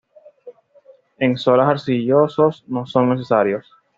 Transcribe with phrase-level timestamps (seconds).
[1.19, 3.67] En suelos arcillosos no son necesarios.